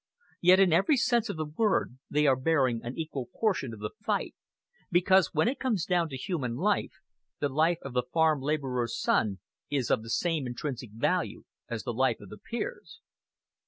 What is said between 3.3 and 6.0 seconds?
portion of the fight, because, when it comes